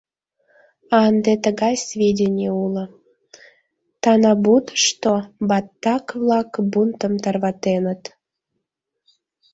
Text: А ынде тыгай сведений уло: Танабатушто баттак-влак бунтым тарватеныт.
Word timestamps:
А 0.93 0.97
ынде 1.09 1.33
тыгай 1.43 1.75
сведений 1.87 2.51
уло: 2.65 2.85
Танабатушто 4.03 5.13
баттак-влак 5.47 6.51
бунтым 6.71 7.13
тарватеныт. 7.23 8.03